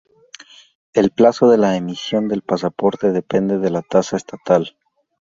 El 0.95 1.11
plazo 1.11 1.47
de 1.47 1.59
la 1.59 1.75
emisión 1.77 2.27
del 2.27 2.41
pasaporte 2.41 3.11
depende 3.11 3.59
de 3.59 3.69
la 3.69 3.83
tasa 3.83 4.17
estatal. 4.17 4.75